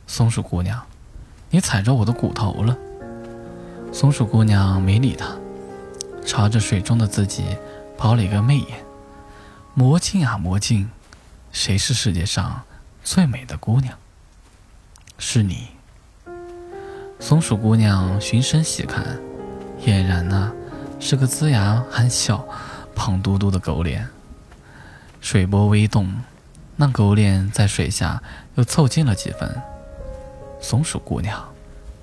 [0.05, 0.85] 松鼠姑娘，
[1.49, 2.75] 你踩着我的骨头了。”
[3.93, 5.33] 松鼠姑娘没理他，
[6.25, 7.57] 朝着水中的自己
[7.97, 8.84] 抛了一个媚眼
[9.77, 10.89] ：“魔镜啊魔镜，
[11.51, 12.63] 谁是世界上
[13.03, 13.97] 最美的姑娘？
[15.17, 15.67] 是你。”
[17.19, 19.19] 松鼠姑娘循声细看，
[19.81, 20.53] 俨然呢
[20.97, 22.47] 是个龇牙含笑、
[22.95, 24.07] 胖嘟嘟的狗脸。
[25.19, 26.21] 水波微动，
[26.77, 28.23] 那狗脸在水下
[28.55, 29.61] 又凑近了几分。
[30.61, 31.53] 松鼠姑娘，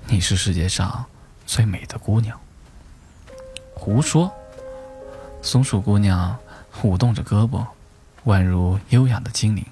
[0.05, 1.05] 你是世界上
[1.47, 2.39] 最美的姑娘。
[3.73, 4.31] 胡说！
[5.41, 6.37] 松鼠姑娘
[6.81, 7.65] 舞动着胳膊，
[8.25, 9.65] 宛如优雅的精灵。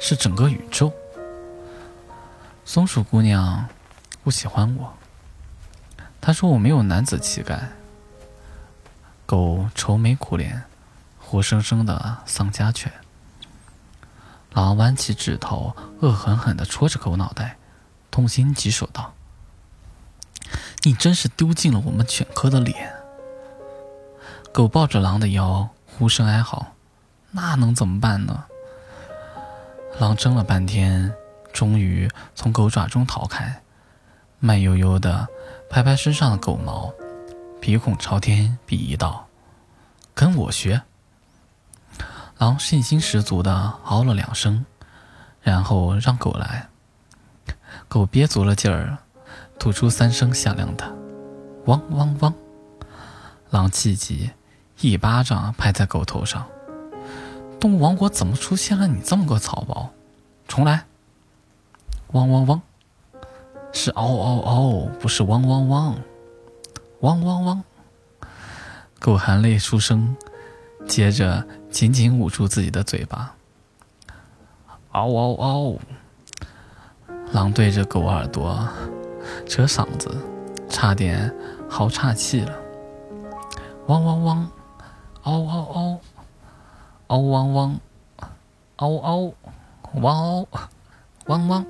[0.00, 0.92] 是整个宇宙。
[2.64, 3.68] 松鼠姑娘
[4.24, 4.94] 不喜欢我。
[6.20, 7.70] 她说我没有男子气概。
[9.26, 10.64] 狗愁眉苦脸。
[11.22, 12.92] 活生生的丧家犬。
[14.52, 17.56] 狼弯起指头，恶狠狠地戳着狗脑袋，
[18.10, 19.14] 痛心疾首道
[20.82, 22.92] ：“你真是丢尽了我们犬科的脸！”
[24.52, 25.68] 狗抱着狼的腰，
[26.00, 26.72] 呼声哀嚎
[27.30, 28.44] ：“那能怎么办呢？”
[30.00, 31.12] 狼争了半天，
[31.52, 33.60] 终于从狗爪中逃开，
[34.38, 35.28] 慢悠悠地
[35.68, 36.90] 拍拍身上的狗毛，
[37.60, 39.26] 鼻孔朝天，鄙夷道
[40.16, 40.80] ：“跟我学！”
[42.38, 44.64] 狼信心十足地嗷了两声，
[45.42, 46.70] 然后让狗来。
[47.88, 48.96] 狗憋足了劲儿，
[49.58, 50.96] 吐出三声响亮的
[51.68, 52.32] “汪汪汪”。
[53.50, 54.30] 狼气急，
[54.80, 56.46] 一巴掌拍在狗头上
[57.60, 59.90] ：“动物王国怎么出现了你这么个草包？
[60.48, 60.86] 重来
[62.12, 62.62] ！”“汪汪汪”，
[63.72, 65.96] 是嗷嗷嗷，不是汪汪汪。
[67.00, 67.64] 汪汪汪，
[68.98, 70.16] 狗含泪出声，
[70.86, 71.46] 接着。
[71.70, 73.32] 紧紧捂住自己的嘴巴，
[74.90, 75.78] 嗷嗷嗷！
[77.30, 78.68] 狼对着狗耳朵
[79.46, 80.12] 扯嗓子，
[80.68, 81.32] 差点
[81.68, 82.52] 嚎岔气了。
[83.86, 84.50] 汪汪汪！
[85.22, 86.00] 嗷嗷嗷！
[87.08, 87.80] 嗷汪汪！
[88.76, 89.34] 嗷嗷！
[89.94, 90.46] 汪嗷！
[91.26, 91.66] 汪汪！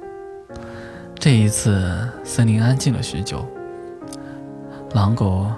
[1.18, 3.44] 这一次，森林安静了许久。
[4.92, 5.50] 狼狗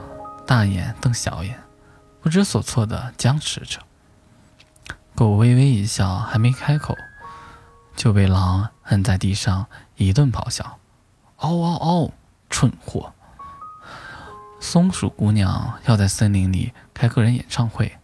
[0.47, 1.61] 大眼瞪小眼，
[2.23, 3.81] 不知所措的僵持着。
[5.15, 6.97] 狗微微一笑，还没开口，
[7.95, 10.79] 就被狼摁在地上一顿咆哮
[11.37, 12.11] ：“嗷嗷嗷！
[12.49, 13.13] 蠢货！”
[14.63, 17.99] 松鼠姑娘要在森林里开个人演唱会，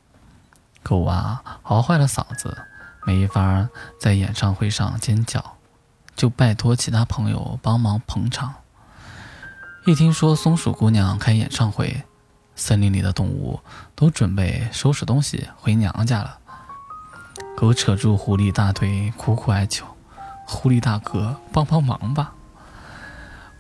[0.83, 2.59] 狗娃熬坏了嗓子，
[3.07, 3.68] 没法
[4.01, 5.57] 在演唱会上尖叫，
[6.16, 8.55] 就拜托其他朋友帮忙捧场。
[9.87, 12.03] 一听说松鼠姑娘开演唱会，
[12.57, 13.61] 森林里的动物
[13.94, 16.38] 都准备收拾东西回娘家了。
[17.57, 19.87] 狗扯住狐狸大腿，苦苦哀求
[20.44, 22.35] ：“狐狸大哥，帮帮忙吧！”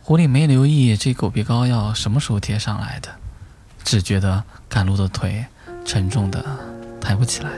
[0.08, 3.14] 狐狸没留意这狗皮膏药什么时候贴上来的，
[3.84, 5.44] 只觉得赶路的腿
[5.84, 6.42] 沉重的
[6.98, 7.50] 抬不起来。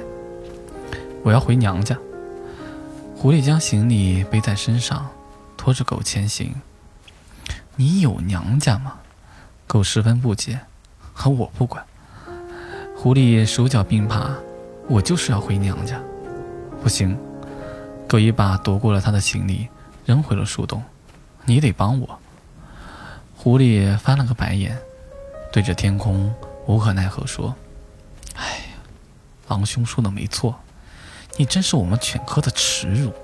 [1.23, 1.97] 我要回娘家。
[3.15, 5.09] 狐狸将行李背在身上，
[5.57, 6.53] 拖着狗前行。
[7.77, 8.95] 你有娘家吗？
[9.69, 10.59] 狗十分不解。
[11.13, 11.87] 和我不管。
[12.97, 14.29] 狐狸手脚并爬，
[14.89, 16.01] 我就是要回娘家。
[16.83, 17.17] 不行，
[18.09, 19.69] 狗一把夺过了他的行李，
[20.05, 20.83] 扔回了树洞。
[21.45, 22.20] 你得帮我。
[23.43, 24.79] 狐狸翻了个白眼，
[25.51, 26.31] 对着天空
[26.67, 27.57] 无可奈何说
[28.37, 28.65] ：“哎呀，
[29.49, 30.61] 狼兄说的没错，
[31.39, 33.15] 你真是我们犬科的耻辱。”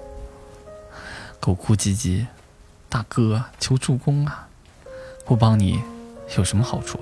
[1.38, 2.26] 狗哭唧唧
[2.88, 4.48] ：“大哥，求助攻啊！
[5.26, 5.82] 不帮你
[6.38, 6.98] 有什么好处？”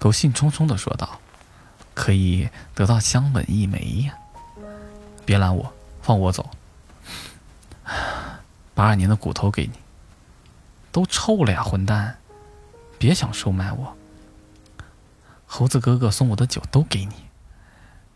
[0.00, 1.20] 狗兴冲冲地说道
[1.94, 4.14] ：“可以得到香吻一枚呀！
[5.24, 6.50] 别拦我，放我走。
[8.74, 9.74] 八二年的骨头给你。”
[10.90, 12.16] 都臭了呀，混蛋！
[12.98, 13.96] 别想收买我。
[15.46, 17.14] 猴子哥哥送我的酒都给你。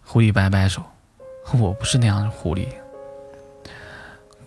[0.05, 0.83] 狐狸摆摆手，
[1.53, 2.69] 我不是那样的狐狸。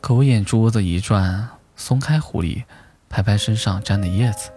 [0.01, 2.63] 狗眼珠子一转，松开狐狸，
[3.09, 4.51] 拍拍身上沾的叶子。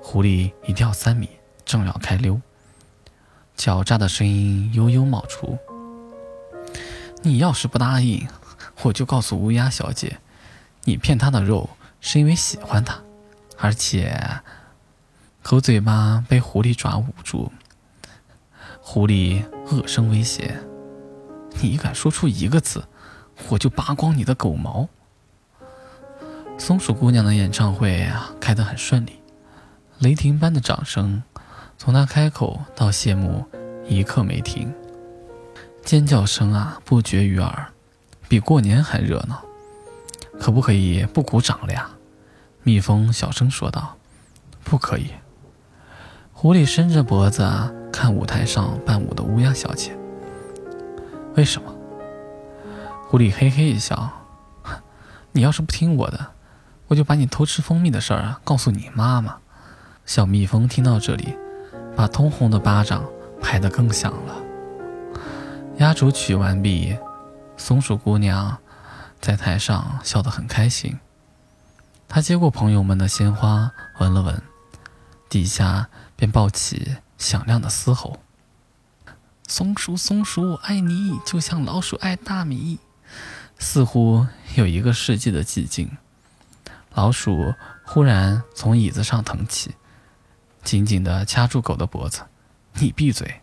[0.00, 1.28] 狐狸一跳三米，
[1.64, 2.40] 正要开溜，
[3.56, 5.58] 狡诈的声音悠悠冒出
[7.22, 8.26] ：“你要是不答应，
[8.82, 10.18] 我就告诉乌鸦小姐，
[10.84, 11.68] 你骗她的肉。”
[12.04, 13.00] 是因为喜欢它，
[13.56, 14.20] 而且
[15.40, 17.50] 狗嘴巴被狐狸爪捂住。
[18.80, 20.58] 狐狸恶声威胁
[21.62, 22.84] ：“你敢说出一个字，
[23.48, 24.88] 我就拔光你的狗毛！”
[26.58, 29.22] 松鼠姑娘的演唱会啊，开得很顺利，
[30.00, 31.22] 雷霆般的掌声
[31.78, 33.46] 从她开口到谢幕
[33.86, 34.74] 一刻没停，
[35.84, 37.72] 尖叫声啊不绝于耳，
[38.28, 39.44] 比过年还热闹。
[40.40, 41.90] 可不可以不鼓掌了呀？
[42.62, 43.96] 蜜蜂小声说道
[44.62, 45.06] ：“不可以。”
[46.32, 47.44] 狐狸伸着脖子
[47.92, 49.96] 看舞台上伴舞的乌鸦小姐。
[51.34, 51.74] 为什么？
[53.08, 54.10] 狐狸嘿嘿一笑
[55.32, 56.28] ：“你要是不听我的，
[56.88, 59.36] 我就把你偷吃蜂蜜的事儿告诉你妈妈。”
[60.06, 61.36] 小蜜蜂听到这里，
[61.94, 63.04] 把通红的巴掌
[63.40, 64.36] 拍得更响了。
[65.78, 66.96] 压轴曲完毕，
[67.56, 68.56] 松鼠姑娘。
[69.22, 70.98] 在台上笑得很开心，
[72.08, 74.42] 他接过朋友们的鲜花，闻了闻，
[75.28, 78.18] 底下便爆起响亮的嘶吼
[79.46, 82.80] ：“松鼠，松鼠我爱你，就像老鼠爱大米。”
[83.60, 85.96] 似乎有一个世纪的寂静。
[86.92, 87.54] 老鼠
[87.84, 89.76] 忽然从椅子上腾起，
[90.64, 92.22] 紧紧地掐住狗的脖子
[92.74, 93.40] ：“你闭嘴！”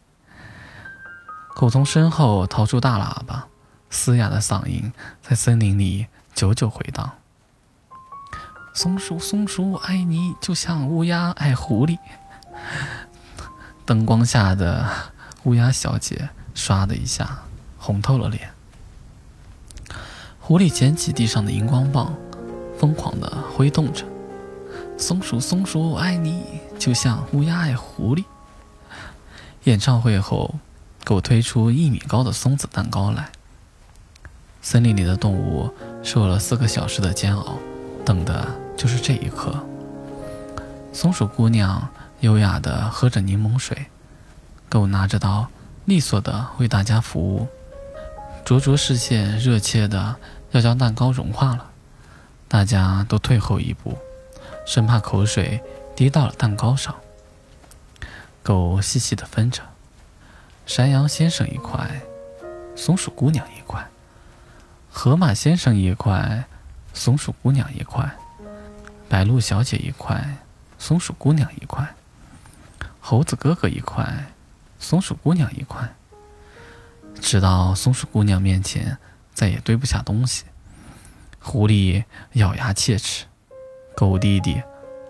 [1.55, 3.47] 狗从身后掏出大喇叭。
[3.89, 7.11] 嘶哑的嗓音在森林里久久回荡。
[8.73, 11.97] 松鼠，松鼠我爱你，就像乌鸦爱狐狸。
[13.85, 14.87] 灯光下的
[15.43, 17.39] 乌鸦小姐唰的一下
[17.77, 18.51] 红透了脸。
[20.39, 22.13] 狐狸捡起地上的荧光棒，
[22.79, 24.05] 疯狂地挥动着。
[24.97, 28.23] 松鼠，松鼠我爱你，就像乌鸦爱狐狸。
[29.63, 30.55] 演唱会后，
[31.03, 33.31] 狗推出一米高的松子蛋糕来。
[34.61, 37.57] 森林里的动物受了四个小时的煎熬，
[38.05, 39.57] 等的就是这一刻。
[40.91, 41.87] 松鼠姑娘
[42.19, 43.85] 优雅地喝着柠檬水，
[44.67, 45.47] 狗拿着刀，
[45.85, 47.47] 利索地为大家服务。
[48.43, 50.15] 灼灼视线热切地
[50.51, 51.69] 要将蛋糕融化了，
[52.47, 53.97] 大家都退后一步，
[54.65, 55.61] 生怕口水
[55.95, 56.95] 滴到了蛋糕上。
[58.41, 59.61] 狗细细地分着，
[60.65, 62.01] 山羊先生一块，
[62.75, 63.58] 松鼠姑娘一块。
[64.91, 66.43] 河马先生一块，
[66.93, 68.11] 松鼠姑娘一块，
[69.07, 70.37] 白鹭小姐一块，
[70.77, 71.87] 松鼠姑娘一块，
[72.99, 74.33] 猴子哥哥一块，
[74.79, 75.87] 松鼠姑娘一块。
[77.21, 78.97] 直到松鼠姑娘面前
[79.33, 80.45] 再也堆不下东西，
[81.39, 83.25] 狐狸咬牙切齿
[83.95, 84.61] ：“狗弟弟，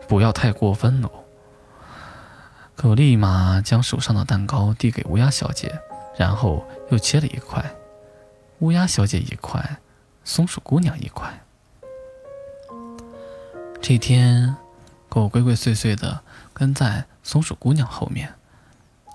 [0.08, 1.12] 不要太过分喽！”
[2.76, 5.80] 狗立马将手上的蛋糕递给乌鸦小姐，
[6.18, 7.64] 然后又切了一块。
[8.60, 9.80] 乌鸦小姐一块，
[10.26, 11.42] 松鼠姑娘一块。
[13.82, 14.54] 这天，
[15.08, 16.22] 狗鬼鬼祟祟的
[16.54, 18.34] 跟在松鼠姑娘后面，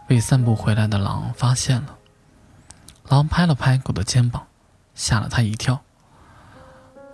[0.09, 1.99] 被散步回来的狼发现了。
[3.11, 4.47] 狼拍了拍狗的肩膀，
[4.95, 5.83] 吓了它一跳。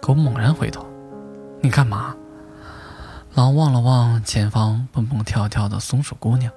[0.00, 0.86] 狗猛然回头
[1.60, 2.14] ：“你干嘛？”
[3.34, 6.52] 狼望了望前方蹦蹦跳跳的松鼠姑娘，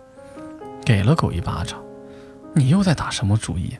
[0.85, 1.81] 给了狗一巴掌
[2.53, 3.75] ：“你又在打什么主意？”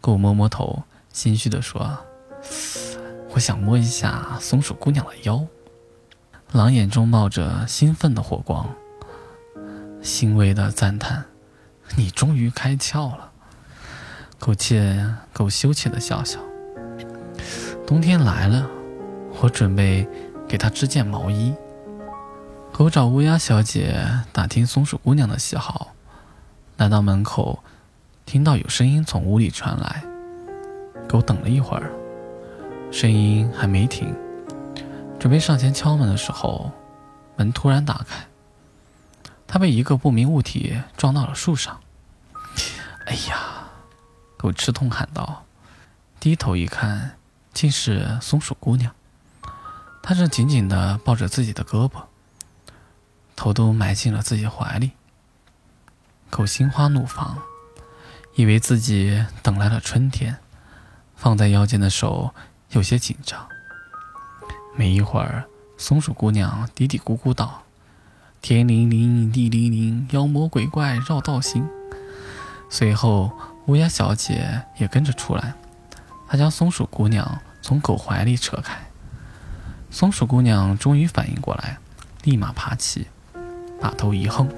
[0.00, 1.98] 狗摸摸头，心虚地说
[3.34, 5.46] ：“我想摸一下松鼠姑娘的腰。”
[6.52, 8.74] 狼眼中冒着兴奋的火光，
[10.02, 11.26] 欣慰地赞叹
[11.96, 13.30] ：“你终于开窍了。”
[14.40, 16.40] 狗怯，狗羞怯地笑笑
[17.86, 18.66] ：“冬天来了，
[19.40, 20.08] 我准备
[20.48, 21.54] 给它织件毛衣。”
[22.72, 25.94] 狗找乌鸦小姐打听松鼠姑娘的喜好，
[26.78, 27.62] 来到门口。
[28.30, 30.04] 听到有声音从屋里传来，
[31.08, 31.90] 狗等了一会儿，
[32.92, 34.14] 声音还没停，
[35.18, 36.70] 准备上前敲门的时候，
[37.34, 38.24] 门突然打开，
[39.48, 41.80] 它被一个不明物体撞到了树上。
[43.06, 43.68] 哎呀！
[44.36, 45.44] 狗吃痛喊道，
[46.20, 47.16] 低头一看，
[47.52, 48.94] 竟是松鼠姑娘。
[50.04, 52.04] 她正紧紧地抱着自己的胳膊，
[53.34, 54.92] 头都埋进了自己怀里。
[56.30, 57.36] 狗心花怒放，
[58.34, 60.36] 以为自己等来了春天，
[61.16, 62.34] 放在腰间的手
[62.70, 63.46] 有些紧张。
[64.76, 65.44] 没一会儿，
[65.76, 67.62] 松鼠姑娘嘀嘀咕咕道
[68.40, 71.68] ：“天灵灵，地灵灵，妖魔鬼怪绕道行。”
[72.70, 73.32] 随后。
[73.66, 75.54] 乌鸦小姐也跟着出来，
[76.26, 78.76] 她将松鼠姑娘从狗怀里扯开。
[79.90, 81.78] 松鼠姑娘终于反应过来，
[82.24, 83.06] 立马爬起，
[83.80, 84.48] 把头一横，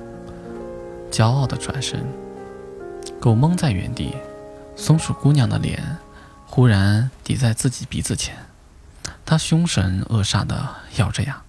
[1.11, 2.22] 骄傲地转身。
[3.23, 4.17] 狗懵在原地，
[4.75, 5.97] 松鼠姑娘的脸
[6.45, 8.35] 忽然抵在自己鼻子前，
[9.25, 11.41] 她凶神恶煞地咬着牙：“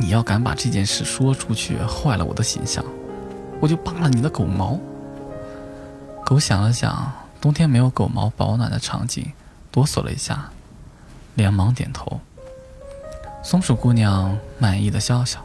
[0.00, 2.82] 你要敢把这件事说出去，坏了我的形象，
[3.60, 4.80] 我就扒了你的狗毛！”
[6.24, 9.30] 狗想了想，冬天没有狗毛保暖的场景，
[9.70, 10.48] 哆嗦了一下，
[11.34, 12.22] 连忙点头。
[13.42, 15.44] 松鼠姑娘满意的笑笑，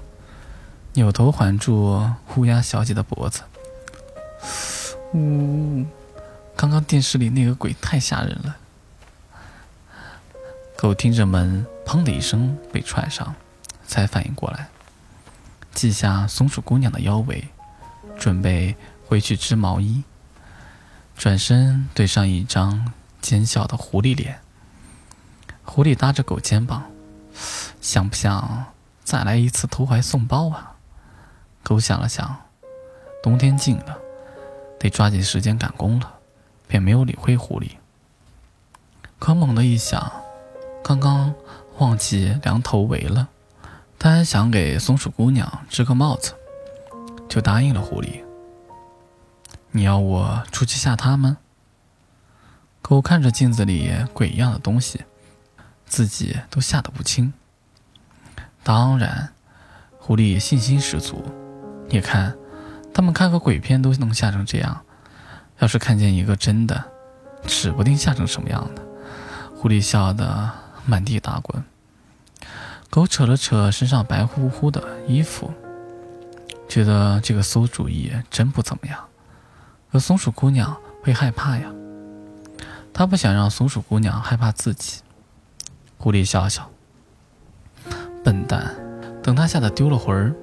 [0.94, 3.42] 扭头环住乌鸦小姐的脖子。
[5.14, 5.86] 呜，
[6.56, 8.58] 刚刚电视里那个鬼太吓人了。
[10.78, 13.36] 狗听着门砰的一声被踹上，
[13.86, 14.70] 才反应过来，
[15.74, 17.48] 系下松鼠姑娘的腰围，
[18.18, 18.76] 准备
[19.08, 20.04] 回去织毛衣。
[21.18, 24.40] 转身对上一张奸笑的狐狸脸，
[25.66, 26.90] 狐狸搭着狗肩膀，
[27.82, 28.66] 想不想
[29.04, 30.76] 再来一次投怀送抱啊？
[31.62, 32.44] 狗想了想，
[33.22, 34.00] 冬天近了，
[34.80, 36.14] 得抓紧时间赶工了，
[36.68, 37.72] 便没有理会狐狸。
[39.20, 40.12] 可猛地一想，
[40.84, 41.34] 刚刚
[41.78, 43.28] 忘记量头围了，
[44.00, 46.34] 他还想给松鼠姑娘织个帽子，
[47.28, 48.24] 就答应了狐狸。
[49.72, 51.36] 你要我出去吓他们？
[52.82, 55.02] 狗看着镜子里鬼一样的东西，
[55.86, 57.34] 自己都吓得不轻。
[58.64, 59.34] 当然，
[60.00, 61.24] 狐狸信心十足。
[61.90, 62.36] 你看，
[62.94, 64.82] 他们看个鬼片都能吓成这样，
[65.60, 66.84] 要是看见一个真的，
[67.46, 68.82] 指不定吓成什么样的。
[69.56, 70.50] 狐狸笑得
[70.86, 71.64] 满地打滚。
[72.90, 75.54] 狗扯了扯身上白乎乎的衣服，
[76.68, 79.00] 觉得这个馊主意真不怎么样。
[79.92, 81.72] 可松鼠姑娘会害怕呀，
[82.94, 85.02] 她不想让松鼠姑娘害怕自己。
[85.98, 86.70] 狐狸笑笑
[88.24, 88.76] ：“笨蛋，
[89.22, 90.36] 等她吓得丢了魂儿，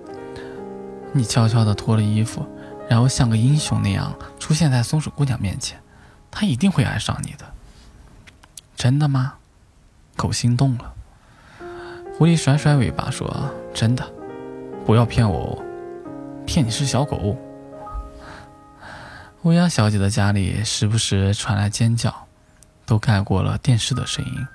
[1.16, 2.46] 你悄悄地脱了衣服，
[2.88, 5.80] 然后像个英雄那样出现在松鼠姑娘面前，
[6.30, 7.46] 她一定会爱上你的。”
[8.76, 9.34] 真的吗？
[10.16, 10.92] 狗心动了。
[12.16, 14.06] 狐狸甩甩尾巴说：“真的，
[14.84, 15.62] 不要骗我，
[16.46, 17.36] 骗你是小狗。”
[19.42, 22.26] 乌鸦小姐的家里时不时传来尖叫，
[22.84, 24.46] 都盖过了电视的声音。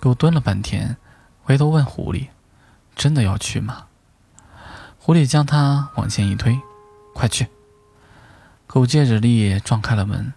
[0.00, 0.96] 狗蹲了半天，
[1.42, 2.28] 回头问狐狸
[2.96, 3.86] ：“真的要去吗？”
[5.04, 6.60] 狐狸将它往前一推
[7.12, 7.48] ：“快去！”
[8.68, 10.32] 狗借着力撞开了门。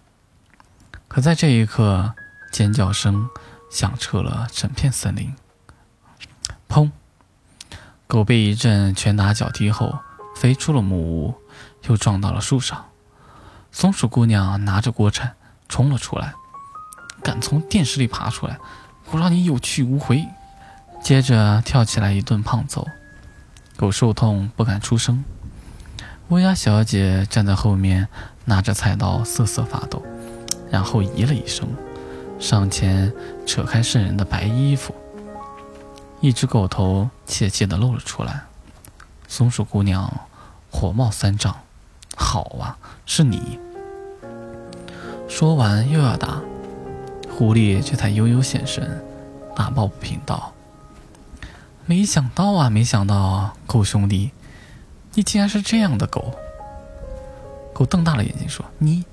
[1.08, 2.16] 可在这一刻，
[2.52, 3.30] 尖叫声
[3.70, 5.36] 响彻了整片森林。
[6.68, 6.90] 砰！
[8.08, 10.00] 狗被一阵拳打脚踢后，
[10.36, 11.36] 飞出了木屋，
[11.84, 12.86] 又撞到了树上。
[13.72, 15.36] 松鼠姑娘拿着锅铲
[15.70, 16.34] 冲了出来，
[17.22, 18.58] 敢从电视里爬出来，
[19.12, 20.26] 我让你有去无回！
[21.04, 22.88] 接着跳起来一顿胖揍。
[23.78, 25.24] 狗受痛不敢出声。
[26.30, 28.08] 乌鸦小姐站在后面，
[28.46, 30.02] 拿着菜刀瑟瑟发抖，
[30.72, 31.68] 然后咦了一声，
[32.40, 33.12] 上前
[33.46, 34.96] 扯开渗人的白衣服，
[36.22, 38.46] 一只狗头怯怯地露了出来。
[39.28, 40.12] 松鼠姑娘
[40.72, 41.56] 火冒三丈。
[42.16, 43.60] 好啊，是你。
[45.28, 46.42] 说完又要打，
[47.30, 49.04] 狐狸却才悠悠现身，
[49.54, 50.54] 打抱不平道
[51.88, 54.32] ：“没想到啊，没想到，狗兄弟，
[55.14, 56.34] 你竟然是这样的狗。”
[57.74, 59.04] 狗瞪大了眼睛说：“你，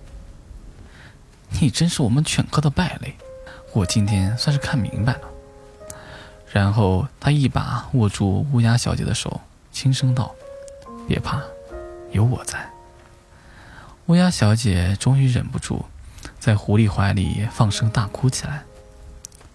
[1.60, 3.14] 你真是我们犬科的败类，
[3.74, 5.20] 我今天算是看明白了。”
[6.50, 10.34] 然后他一把握住乌鸦小姐的手，轻声道
[11.06, 11.42] ：“别怕，
[12.10, 12.70] 有我在。”
[14.06, 15.84] 乌鸦小姐终于忍不住，
[16.40, 18.62] 在狐狸怀里放声大哭起来。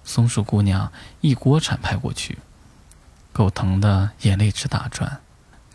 [0.03, 0.91] 松鼠姑娘
[1.21, 2.37] 一锅铲拍过去，
[3.37, 5.19] 狗疼得眼泪直打转。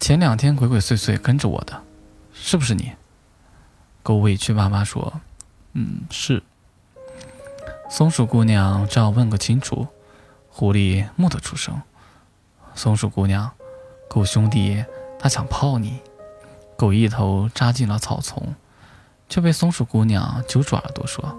[0.01, 1.81] 前两天鬼鬼祟祟跟着我的，
[2.35, 2.91] 是不是你？
[4.03, 5.21] 狗委屈巴巴说
[5.75, 6.43] ：“嗯，是。”
[7.89, 9.87] 松鼠姑娘正要问个清楚，
[10.51, 11.81] 狐狸蓦地出声
[12.75, 13.49] ：“松鼠姑娘，
[14.11, 14.85] 狗兄弟
[15.17, 16.01] 他想泡你。”
[16.77, 18.57] 狗一头扎进了草丛，
[19.29, 21.33] 却被松鼠姑娘揪住耳朵说：“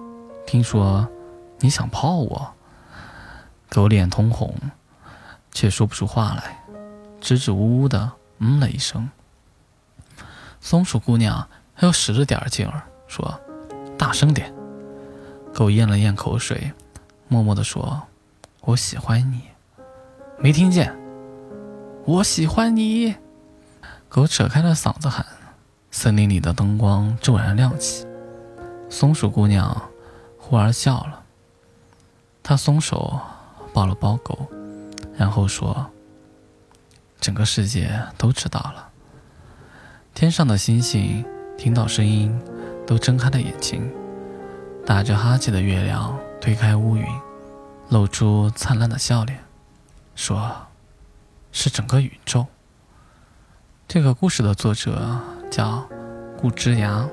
[0.48, 1.06] 听说
[1.60, 2.54] 你想泡我。”
[3.68, 4.56] 狗脸通红，
[5.54, 6.64] 却说不出话来，
[7.22, 9.10] 支支吾吾的嗯了一声。
[10.60, 11.48] 松鼠姑娘
[11.80, 13.40] 又使了点劲儿，说
[13.98, 14.54] ：“大声点。”
[15.54, 16.72] 狗咽了咽口水，
[17.28, 18.02] 默默地说
[18.62, 19.44] ：“我喜欢你。”
[20.40, 20.94] 没听见？
[22.06, 23.16] 我喜欢你。
[24.10, 25.26] 狗扯开了嗓子喊。
[25.92, 28.06] 森林里的灯光骤然亮起，
[28.90, 29.90] 松鼠姑娘
[30.40, 31.22] 忽而笑了。
[32.42, 33.20] 她松手
[33.74, 34.48] 抱了抱狗，
[35.16, 35.92] 然后说
[37.20, 38.90] ：“整个世界都知道了。”
[40.14, 41.26] 天上的星星
[41.58, 42.38] 听到声音，
[42.86, 43.92] 都睁开了眼睛。
[44.86, 47.06] 打着哈欠的月亮推开乌云，
[47.90, 49.40] 露出灿烂的笑脸，
[50.14, 50.68] 说
[51.54, 52.46] ：“是整个宇宙。”
[53.88, 55.88] 这个故事的作者叫
[56.38, 57.10] 顾之阳。